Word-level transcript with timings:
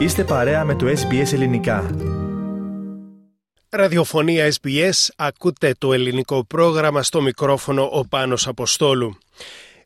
Είστε 0.00 0.24
παρέα 0.24 0.64
με 0.64 0.74
το 0.74 0.86
SBS 0.86 1.32
Ελληνικά. 1.32 1.90
Ραδιοφωνία 3.68 4.52
SBS, 4.60 5.08
ακούτε 5.16 5.74
το 5.78 5.92
ελληνικό 5.92 6.44
πρόγραμμα 6.44 7.02
στο 7.02 7.20
μικρόφωνο 7.20 7.88
ο 7.92 8.06
Πάνος 8.06 8.46
Αποστόλου. 8.46 9.18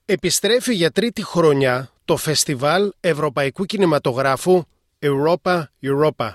Επιστρέφει 0.04 0.74
για 0.74 0.90
τρίτη 0.90 1.24
χρονιά 1.24 1.90
το 2.04 2.16
Φεστιβάλ 2.16 2.92
Ευρωπαϊκού 3.00 3.64
Κινηματογράφου 3.64 4.64
Europa 4.98 5.62
Europa. 5.82 6.34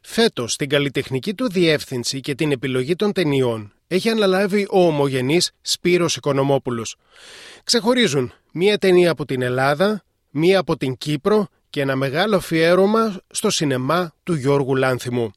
Φέτος 0.00 0.56
την 0.56 0.68
καλλιτεχνική 0.68 1.34
του 1.34 1.50
διεύθυνση 1.50 2.20
και 2.20 2.34
την 2.34 2.52
επιλογή 2.52 2.96
των 2.96 3.12
ταινιών 3.12 3.72
έχει 3.86 4.08
αναλάβει 4.08 4.66
ο 4.70 4.86
ομογενής 4.86 5.50
Σπύρος 5.60 6.16
Οικονομόπουλος. 6.16 6.96
Ξεχωρίζουν 7.64 8.32
μία 8.52 8.78
ταινία 8.78 9.10
από 9.10 9.24
την 9.24 9.42
Ελλάδα, 9.42 10.04
μία 10.30 10.58
από 10.58 10.76
την 10.76 10.96
Κύπρο 10.96 11.48
και 11.74 11.80
ένα 11.80 11.96
μεγάλο 11.96 12.36
αφιέρωμα 12.36 13.20
στο 13.30 13.50
σινεμά 13.50 14.14
του 14.22 14.34
Γιώργου 14.34 14.74
Λάνθιμου. 14.74 15.30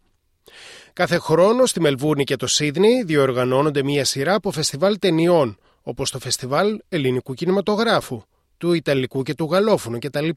Κάθε 0.94 1.18
χρόνο 1.18 1.66
στη 1.66 1.80
Μελβούρνη 1.82 2.23
και 2.23 2.36
το 2.36 2.48
Σίδνη 2.48 3.04
διοργανώνονται 3.04 3.84
μία 3.84 4.05
σειρά 4.05 4.34
από 4.34 4.52
φεστιβάλ 4.52 5.00
ταινιών, 5.00 5.58
όπως 5.81 6.12
το 6.12 6.20
Φεστιβάλ 6.20 6.80
Ελληνικού 6.90 7.34
Κινηματογράφου, 7.34 8.22
του 8.58 8.73
Ιταλικού 8.73 9.23
και 9.23 9.34
του 9.34 9.48
Γαλλόφωνου 9.52 10.00
κτλ. 10.00 10.30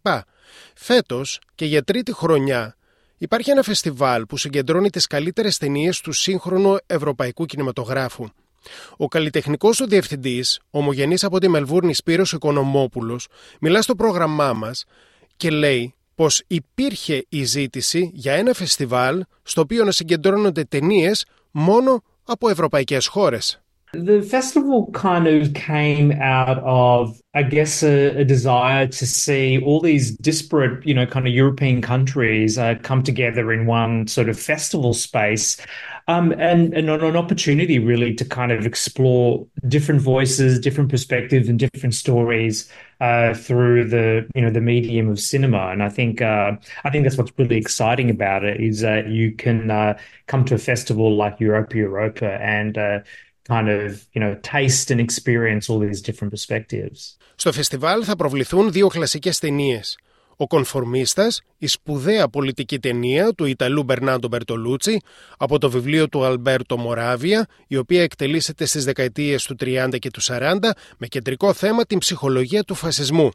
Φέτος 0.74 1.40
και 1.54 1.64
για 1.64 1.82
τρίτη 1.82 2.12
χρονιά 2.12 2.76
υπάρχει 3.18 3.50
ένα 3.50 3.62
φεστιβάλ 3.62 4.26
που 4.26 4.36
συγκεντρώνει 4.36 4.90
τις 4.90 5.06
καλύτερες 5.06 5.58
ταινίες 5.58 6.00
του 6.00 6.12
σύγχρονου 6.12 6.76
ευρωπαϊκού 6.86 7.46
κινηματογράφου. 7.46 8.28
Ο 8.96 9.08
καλλιτεχνικός 9.08 9.76
του 9.76 9.88
διευθυντής, 9.88 10.60
ομογενής 10.70 11.24
από 11.24 11.38
τη 11.40 11.48
Μελβούρνη 11.48 11.94
Σπύρος 11.94 12.32
Οικονομόπουλος, 12.32 13.26
μιλά 13.60 13.82
στο 13.82 13.94
πρόγραμμά 13.94 14.52
μας 14.52 14.84
και 15.40 15.50
λέει 15.50 15.94
πως 16.14 16.42
υπήρχε 16.46 17.24
η 17.28 17.44
ζήτηση 17.44 18.10
για 18.14 18.32
ένα 18.32 18.52
φεστιβάλ 18.52 19.24
στο 19.42 19.60
οποίο 19.60 19.84
να 19.84 19.90
συγκεντρώνονται 19.90 20.64
ταινίες 20.64 21.26
μόνο 21.50 22.02
από 22.24 22.48
ευρωπαϊκές 22.48 23.06
χώρες. 23.06 23.60
The 23.92 24.22
festival 24.22 24.88
kind 24.92 25.26
of 25.26 25.52
came 25.52 26.12
out 26.12 26.58
of, 26.58 27.20
I 27.34 27.42
guess, 27.42 27.82
a, 27.82 28.20
a, 28.20 28.24
desire 28.24 28.86
to 28.86 29.06
see 29.06 29.60
all 29.60 29.80
these 29.80 30.16
disparate, 30.18 30.86
you 30.86 30.94
know, 30.94 31.06
kind 31.06 31.26
of 31.26 31.32
European 31.32 31.82
countries 31.82 32.56
uh, 32.56 32.76
come 32.82 33.02
together 33.02 33.52
in 33.52 33.66
one 33.66 34.06
sort 34.06 34.28
of 34.28 34.38
festival 34.38 34.94
space. 34.94 35.56
Um, 36.06 36.32
and, 36.32 36.72
and 36.72 36.88
an 36.88 37.16
opportunity 37.16 37.78
really 37.78 38.14
to 38.14 38.24
kind 38.24 38.52
of 38.52 38.64
explore 38.64 39.46
different 39.66 40.00
voices, 40.00 40.60
different 40.60 40.90
perspectives, 40.90 41.48
and 41.48 41.58
different 41.58 41.94
stories 41.94 42.70
uh, 43.00 43.34
through 43.34 43.88
the 43.88 44.28
you 44.34 44.42
know 44.42 44.50
the 44.50 44.60
medium 44.60 45.08
of 45.08 45.20
cinema. 45.20 45.68
And 45.68 45.82
I 45.82 45.88
think 45.88 46.20
uh, 46.20 46.52
I 46.84 46.90
think 46.90 47.04
that's 47.04 47.16
what's 47.16 47.32
really 47.38 47.56
exciting 47.56 48.10
about 48.10 48.44
it 48.44 48.60
is 48.60 48.80
that 48.80 49.08
you 49.08 49.32
can 49.32 49.70
uh, 49.70 49.98
come 50.26 50.44
to 50.46 50.54
a 50.54 50.58
festival 50.58 51.16
like 51.16 51.38
Europa 51.38 51.76
Europa 51.76 52.32
and 52.40 52.76
uh, 52.76 53.00
kind 53.48 53.68
of, 53.68 54.06
you 54.14 54.20
know, 54.20 54.34
taste 54.42 54.90
and 54.90 55.00
experience 55.00 55.68
all 55.68 55.78
these 55.78 56.00
different 56.00 56.32
perspectives. 56.32 57.16
Στο 57.34 57.52
φεστιβάλ 57.52 58.02
θα 58.04 58.16
προβληθούν 58.16 58.72
δύο 58.72 58.88
κλασικές 58.88 59.38
ταινίες. 59.38 59.98
Ο 60.36 60.46
Κονφορμίστας, 60.46 61.42
η 61.58 61.66
σπουδαία 61.66 62.28
πολιτική 62.28 62.78
ταινία 62.78 63.32
του 63.32 63.44
Ιταλού 63.44 63.82
Μπερνάντο 63.82 64.28
Μπερτολούτσι 64.28 65.00
από 65.38 65.58
το 65.58 65.70
βιβλίο 65.70 66.08
του 66.08 66.24
Αλμπέρτο 66.24 66.78
Μοράβια, 66.78 67.46
η 67.66 67.76
οποία 67.76 68.02
εκτελήσεται 68.02 68.64
στις 68.64 68.84
δεκαετίες 68.84 69.44
του 69.44 69.56
30 69.60 69.98
και 69.98 70.10
του 70.10 70.20
40 70.22 70.58
με 70.98 71.06
κεντρικό 71.06 71.52
θέμα 71.52 71.84
την 71.84 71.98
ψυχολογία 71.98 72.62
του 72.62 72.74
φασισμού. 72.74 73.30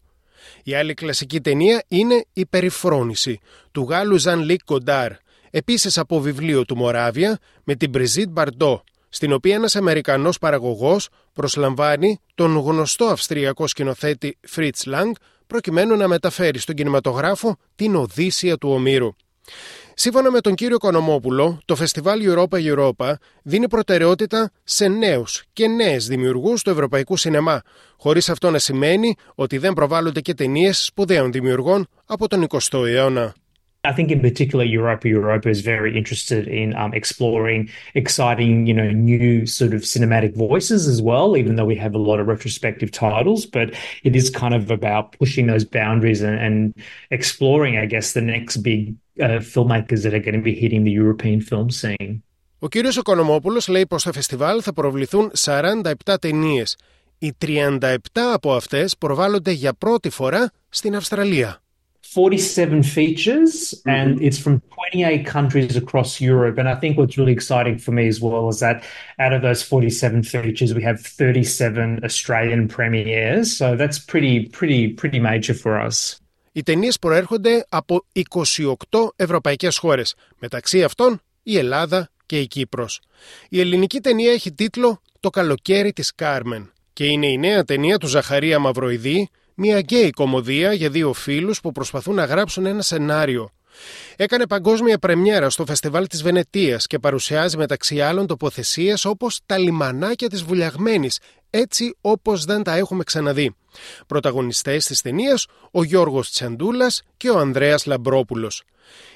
Η 0.64 0.74
άλλη 0.74 0.94
κλασική 0.94 1.42
ταινία 1.42 1.84
είναι 1.88 2.26
η 2.34 2.46
Περιφρόνηση 2.46 3.40
του 3.72 3.88
Γάλλου 3.90 4.18
Ζαν 4.18 4.44
Λίκ 4.44 4.64
Κοντάρ, 4.66 5.12
επίσης 5.52 5.98
από 5.98 6.20
βιβλίο 6.20 6.66
του 6.66 6.76
Μοράβια 6.78 7.40
με 7.64 7.76
την 7.76 7.90
Μπριζίτ 7.90 8.30
Μπαρντό, 8.30 8.84
στην 9.16 9.34
οποία 9.34 9.56
ένας 9.56 9.76
Αμερικανός 9.76 10.38
παραγωγός 10.38 11.10
προσλαμβάνει 11.34 12.20
τον 12.36 12.58
γνωστό 12.58 13.06
αυστριακό 13.06 13.68
σκηνοθέτη 13.68 14.38
Fritz 14.56 14.84
Lang 14.86 15.12
προκειμένου 15.48 15.96
να 15.96 16.08
μεταφέρει 16.08 16.60
στον 16.60 16.76
κινηματογράφο 16.76 17.58
την 17.76 17.96
Οδύσσια 17.96 18.58
του 18.58 18.70
Ομήρου. 18.70 19.10
Σύμφωνα 19.94 20.32
με 20.32 20.40
τον 20.40 20.56
κύριο 20.56 20.78
Κονομόπουλο, 20.78 21.60
το 21.66 21.76
φεστιβάλ 21.76 22.22
Europa 22.24 22.74
Europa 22.74 23.14
δίνει 23.44 23.68
προτεραιότητα 23.68 24.52
σε 24.64 24.88
νέους 24.88 25.44
και 25.54 25.68
νέες 25.68 26.08
δημιουργούς 26.08 26.62
του 26.62 26.70
ευρωπαϊκού 26.70 27.18
σινεμά, 27.18 27.62
χωρίς 27.98 28.30
αυτό 28.30 28.52
να 28.52 28.60
σημαίνει 28.60 29.16
ότι 29.36 29.58
δεν 29.58 29.74
προβάλλονται 29.74 30.22
και 30.22 30.34
ταινίες 30.34 30.86
σπουδαίων 30.86 31.32
δημιουργών 31.32 31.88
από 32.06 32.28
τον 32.28 32.48
20ο 32.50 32.86
αιώνα. 32.86 33.36
I 33.85 33.93
think 33.95 34.11
in 34.11 34.21
particular, 34.21 34.65
Europa 34.65 35.09
Europa 35.09 35.49
is 35.49 35.63
very 35.63 35.97
interested 35.97 36.47
in 36.47 36.75
um, 36.77 36.93
exploring 36.93 37.71
exciting, 37.95 38.67
you 38.67 38.75
know, 38.75 38.91
new 38.91 39.47
sort 39.47 39.73
of 39.73 39.81
cinematic 39.83 40.37
voices 40.37 40.87
as 40.87 41.01
well, 41.01 41.35
even 41.35 41.57
though 41.57 41.65
we 41.65 41.77
have 41.77 41.95
a 41.95 41.99
lot 42.11 42.21
of 42.21 42.27
retrospective 42.27 42.91
titles. 42.91 43.47
But 43.47 43.69
it 44.05 44.15
is 44.15 44.29
kind 44.29 44.55
of 44.55 44.71
about 44.71 45.13
pushing 45.13 45.47
those 45.47 45.65
boundaries 45.65 46.21
and, 46.21 46.39
and 46.47 46.75
exploring, 47.11 47.79
I 47.79 47.87
guess, 47.87 48.13
the 48.13 48.21
next 48.21 48.59
big 48.59 48.97
uh, 49.19 49.41
filmmakers 49.53 50.03
that 50.03 50.13
are 50.13 50.25
going 50.27 50.39
to 50.43 50.43
be 50.43 50.55
hitting 50.55 50.85
the 50.85 50.95
European 51.03 51.41
film 51.41 51.71
scene. 51.71 52.23
Ο 52.59 52.69
κύριος 52.69 52.97
Οικονομόπουλος 52.97 53.69
λέει 53.69 53.87
πως 53.87 54.01
στο 54.01 54.13
φεστιβάλ 54.13 54.61
θα 54.63 54.73
προβληθούν 54.73 55.31
47 55.39 56.17
ταινίες. 56.21 56.77
Οι 57.19 57.33
37 57.47 57.89
από 58.13 58.55
αυτές 58.55 58.97
προβάλλονται 58.97 59.51
για 59.51 59.75
πρώτη 59.75 60.11
φορά 60.11 60.51
στην 60.69 60.97
Αυστραλία. 60.97 61.63
47 62.06 62.84
features 62.84 63.74
mm-hmm. 63.74 63.90
and 63.90 64.22
it's 64.22 64.38
from 64.38 64.62
28 64.74 65.26
countries 65.26 65.76
across 65.76 66.22
Europe. 66.22 66.58
And 66.58 66.68
I 66.70 66.76
think 66.76 66.98
what's 66.98 67.18
really 67.18 67.34
exciting 67.34 67.78
for 67.78 67.92
me 67.92 68.08
as 68.08 68.22
well 68.22 68.48
is 68.50 68.60
that 68.60 68.84
out 69.20 69.34
of 69.34 69.42
those 69.42 69.62
47 69.64 70.24
features, 70.24 70.74
we 70.74 70.84
have 70.84 71.00
37 71.02 72.04
Australian 72.04 72.68
premieres. 72.68 73.58
So 73.58 73.76
that's 73.76 74.00
pretty, 74.00 74.48
pretty, 74.58 74.94
pretty 74.94 75.20
major 75.20 75.54
for 75.54 75.80
us. 75.88 76.20
Οι 76.52 76.64
ταινίε 76.64 76.92
προέρχονται 77.02 77.66
από 77.70 78.06
28 78.36 78.74
ευρωπαϊκές 79.16 79.78
χώρες, 79.78 80.16
μεταξύ 80.40 80.84
αυτών 80.84 81.22
η 81.44 81.58
Ελλάδα 81.58 82.10
και 82.26 82.40
η 82.40 82.48
Κύπρος. 82.48 83.02
Η 83.50 83.60
ελληνική 83.60 84.00
ταινία 84.00 84.32
έχει 84.32 84.52
τίτλο 84.52 85.02
«Το 85.20 85.30
καλοκαίρι 85.30 85.94
της 85.94 86.16
Κάρμεν» 86.16 86.72
και 86.94 87.06
είναι 87.06 87.28
η 87.28 87.38
νέα 87.38 87.64
ταινία 87.64 87.98
του 87.98 88.08
Ζαχαρία 88.08 88.60
Μαυροειδή, 88.60 89.30
μια 89.56 89.80
γκέι 89.80 90.10
κομμωδία 90.10 90.74
για 90.74 90.90
δύο 90.90 91.14
φίλους 91.14 91.60
που 91.60 91.72
προσπαθούν 91.72 92.16
να 92.16 92.26
γράψουν 92.26 92.66
ένα 92.66 92.82
σενάριο. 92.82 93.50
Έκανε 94.16 94.48
παγκόσμια 94.48 94.98
πρεμιέρα 94.98 95.50
στο 95.50 95.66
φεστιβάλ 95.66 96.08
της 96.08 96.24
Βενετίας 96.24 96.88
και 96.88 97.00
παρουσιάζει 97.00 97.58
μεταξύ 97.58 98.02
άλλων 98.02 98.28
τοποθεσίες 98.28 99.06
όπως 99.06 99.40
τα 99.46 99.58
λιμανάκια 99.58 100.30
της 100.30 100.44
Βουλιαγμένης, 100.44 101.20
έτσι 101.50 101.96
όπως 102.02 102.46
δεν 102.46 102.64
τα 102.64 102.76
έχουμε 102.76 103.04
ξαναδεί. 103.04 103.56
Πρωταγωνιστές 104.08 104.86
της 104.86 105.02
ταινίας 105.02 105.48
ο 105.72 105.84
Γιώργος 105.84 106.32
Τσαντούλας 106.32 107.02
και 107.18 107.30
ο 107.30 107.40
Ανδρέας 107.40 107.86
Λαμπρόπουλος. 107.86 108.64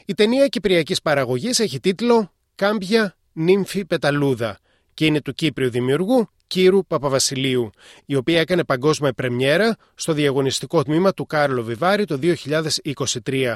Η 0.06 0.13
ταινία 0.13 0.47
κυπριακής 0.47 1.01
παραγωγής 1.01 1.59
έχει 1.59 1.79
τίτλο 1.79 2.31
«Κάμπια 2.56 3.16
νύμφη 3.33 3.85
πεταλούδα» 3.85 4.59
και 4.94 5.06
είναι 5.06 5.21
του 5.21 5.33
Κύπριου 5.33 5.69
δημιουργού 5.69 6.29
Κύρου 6.49 6.85
Παπαβασιλείου, 6.85 7.69
η 8.05 8.15
οποία 8.15 8.39
έκανε 8.39 8.63
παγκόσμια 8.63 9.13
πρεμιέρα 9.13 9.75
στο 9.95 10.13
διαγωνιστικό 10.13 10.83
τμήμα 10.83 11.13
του 11.13 11.25
Κάρλο 11.25 11.63
Βιβάρη 11.63 12.05
το 12.05 12.19
2023. 13.23 13.55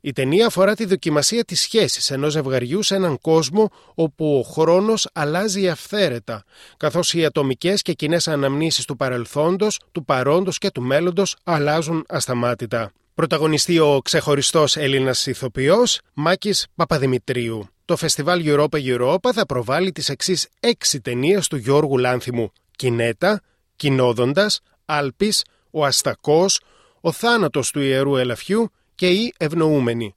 Η 0.00 0.12
ταινία 0.12 0.46
αφορά 0.46 0.74
τη 0.74 0.84
δοκιμασία 0.84 1.44
της 1.44 1.60
σχέσης 1.60 2.10
ενός 2.10 2.32
ζευγαριού 2.32 2.82
σε 2.82 2.94
έναν 2.94 3.18
κόσμο 3.20 3.70
όπου 3.94 4.38
ο 4.38 4.42
χρόνος 4.42 5.08
αλλάζει 5.12 5.68
αυθαίρετα, 5.68 6.44
καθώς 6.76 7.14
οι 7.14 7.24
ατομικές 7.24 7.82
και 7.82 7.92
κοινές 7.92 8.28
αναμνήσεις 8.28 8.84
του 8.84 8.96
παρελθόντος, 8.96 9.80
του 9.92 10.04
παρόντος 10.04 10.58
και 10.58 10.70
του 10.70 10.82
μέλλοντος 10.82 11.36
αλλάζουν 11.44 12.04
ασταμάτητα. 12.08 12.92
Πρωταγωνιστεί 13.16 13.78
ο 13.78 14.00
ξεχωριστός 14.04 14.76
Έλληνας 14.76 15.26
ηθοποιός 15.26 16.00
Μάκης 16.14 16.66
Παπαδημητρίου. 16.74 17.68
Το 17.84 17.96
φεστιβάλ 17.96 18.42
Europa 18.44 18.98
Europa 18.98 19.30
θα 19.34 19.46
προβάλλει 19.46 19.92
τις 19.92 20.08
εξής 20.08 20.48
έξι 20.60 21.00
ταινίες 21.00 21.48
του 21.48 21.56
Γιώργου 21.56 21.98
Λάνθιμου. 21.98 22.52
Κινέτα, 22.76 23.42
Κοινόδοντας, 23.76 24.60
Άλπης, 24.84 25.44
Ο 25.70 25.84
Αστακός, 25.84 26.60
Ο 27.00 27.12
Θάνατος 27.12 27.70
του 27.70 27.80
Ιερού 27.80 28.16
Ελαφιού 28.16 28.70
και 28.94 29.08
η 29.08 29.34
Ευνοούμενη. 29.36 30.14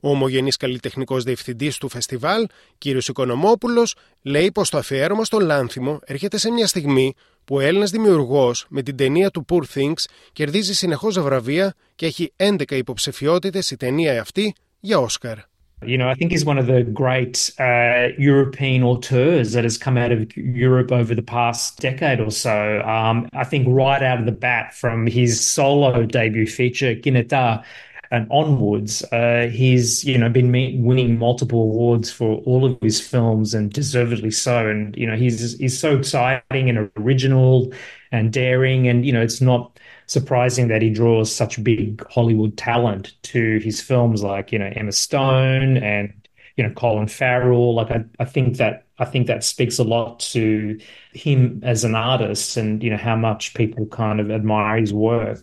Ο 0.00 0.10
ομογενής 0.10 0.56
καλλιτεχνικός 0.56 1.22
διευθυντής 1.22 1.78
του 1.78 1.88
φεστιβάλ, 1.88 2.46
κ. 2.78 2.84
Οικονομόπουλος, 2.84 3.94
λέει 4.22 4.52
πως 4.52 4.70
το 4.70 4.78
αφιέρωμα 4.78 5.24
στο 5.24 5.38
Λάνθιμο 5.38 6.00
έρχεται 6.04 6.38
σε 6.38 6.50
μια 6.50 6.66
στιγμή 6.66 7.14
που 7.46 7.56
ο 7.56 7.60
Έλληνα 7.60 7.84
δημιουργό 7.84 8.52
με 8.68 8.82
την 8.82 8.96
ταινία 8.96 9.30
του 9.30 9.44
Poor 9.48 9.78
Things 9.78 10.04
κερδίζει 10.32 10.74
συνεχώ 10.74 11.10
βραβεία 11.10 11.74
και 11.94 12.06
έχει 12.06 12.32
11 12.36 12.70
υποψηφιότητε 12.70 13.62
η 13.70 13.76
ταινία 13.76 14.20
αυτή 14.20 14.54
για 14.80 14.98
Όσκαρ. 14.98 15.38
You 15.82 15.98
know, 15.98 16.08
I 16.08 16.14
think 16.14 16.32
he's 16.32 16.44
one 16.44 16.56
of 16.56 16.66
the 16.66 16.82
great 16.82 17.50
uh, 17.58 18.08
European 18.16 18.82
auteurs 18.82 19.52
that 19.52 19.64
has 19.68 19.76
come 19.76 19.98
out 19.98 20.10
of 20.10 20.34
Europe 20.34 20.90
over 20.90 21.14
the 21.14 21.22
past 21.22 21.78
decade 21.80 22.18
or 22.18 22.30
so. 22.30 22.58
Um, 22.80 23.28
I 23.34 23.44
think 23.44 23.62
right 23.68 24.02
out 24.02 24.18
of 24.18 24.24
the 24.24 24.32
bat 24.32 24.66
from 24.82 25.06
his 25.06 25.30
solo 25.54 26.06
debut 26.06 26.46
feature, 26.46 26.94
Gineta, 26.94 27.62
and 28.10 28.26
onwards. 28.30 29.02
Uh, 29.12 29.48
he's 29.52 30.04
you 30.04 30.18
know 30.18 30.28
been 30.28 30.52
winning 30.82 31.18
multiple 31.18 31.62
awards 31.62 32.10
for 32.10 32.36
all 32.46 32.64
of 32.64 32.78
his 32.80 33.00
films 33.00 33.54
and 33.54 33.72
deservedly 33.72 34.30
so. 34.30 34.68
And 34.68 34.96
you 34.96 35.06
know 35.06 35.16
he's 35.16 35.58
he's 35.58 35.78
so 35.78 35.96
exciting 35.96 36.68
and 36.68 36.90
original 36.96 37.72
and 38.12 38.32
daring. 38.32 38.88
And 38.88 39.04
you 39.04 39.12
know 39.12 39.22
it's 39.22 39.40
not 39.40 39.78
surprising 40.06 40.68
that 40.68 40.82
he 40.82 40.90
draws 40.90 41.34
such 41.34 41.62
big 41.62 42.04
Hollywood 42.08 42.56
talent 42.56 43.12
to 43.24 43.58
his 43.58 43.80
films, 43.80 44.22
like 44.22 44.52
you 44.52 44.58
know 44.58 44.72
Emma 44.74 44.92
Stone 44.92 45.78
and 45.78 46.12
you 46.56 46.64
know 46.64 46.72
Colin 46.74 47.08
Farrell. 47.08 47.74
Like 47.74 47.90
I, 47.90 48.04
I 48.18 48.24
think 48.24 48.56
that 48.58 48.86
I 48.98 49.04
think 49.04 49.26
that 49.26 49.44
speaks 49.44 49.78
a 49.78 49.84
lot 49.84 50.20
to 50.20 50.78
him 51.12 51.60
as 51.62 51.84
an 51.84 51.94
artist 51.94 52.56
and 52.56 52.82
you 52.82 52.90
know 52.90 52.96
how 52.96 53.16
much 53.16 53.54
people 53.54 53.86
kind 53.86 54.20
of 54.20 54.30
admire 54.30 54.78
his 54.78 54.92
work. 54.92 55.42